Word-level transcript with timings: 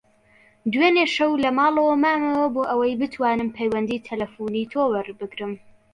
دوێنێ 0.71 1.05
شەو 1.15 1.31
لە 1.43 1.49
ماڵەوە 1.57 1.95
مامەوە 2.03 2.45
بۆ 2.55 2.61
ئەوەی 2.69 2.97
بتوانم 3.01 3.49
پەیوەندیی 3.57 4.03
تەلەفۆنیی 4.07 4.69
تۆ 4.71 4.81
وەربگرم. 4.93 5.53